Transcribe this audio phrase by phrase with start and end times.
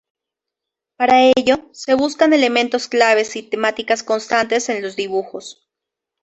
[0.95, 5.69] Para ello, se buscan elementos claves y temáticas constantes en los dibujos.